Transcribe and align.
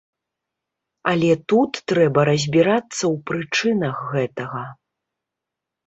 Але 1.11 1.31
тут 1.53 1.71
трэба 1.93 2.19
разбірацца 2.31 2.97
ў 2.97 3.15
прычынах 3.31 3.97
гэтага. 4.13 4.69